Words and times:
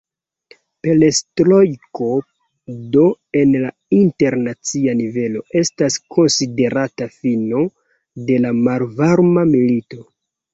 Perestrojko 0.85 2.07
do, 2.95 3.03
en 3.41 3.51
la 3.65 3.69
internacia 3.97 4.95
nivelo, 5.03 5.43
estas 5.63 5.99
konsiderata 6.17 7.09
fino 7.19 7.63
de 8.31 8.41
la 8.49 8.55
Malvarma 8.63 9.45
milito. 9.53 10.03